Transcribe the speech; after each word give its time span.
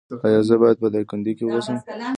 ایا 0.25 0.41
زه 0.47 0.55
باید 0.61 0.77
په 0.81 0.87
دایکندی 0.93 1.33
کې 1.37 1.45
اوسم؟ 1.47 1.75